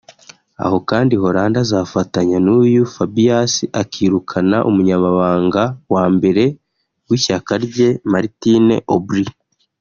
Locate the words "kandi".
0.89-1.13